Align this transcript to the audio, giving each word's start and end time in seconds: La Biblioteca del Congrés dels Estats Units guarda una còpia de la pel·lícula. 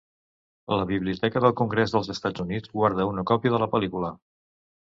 La 0.75 0.85
Biblioteca 0.91 1.43
del 1.45 1.53
Congrés 1.59 1.93
dels 1.97 2.11
Estats 2.15 2.45
Units 2.47 2.73
guarda 2.81 3.07
una 3.13 3.27
còpia 3.33 3.55
de 3.57 3.61
la 3.65 3.69
pel·lícula. 3.77 4.13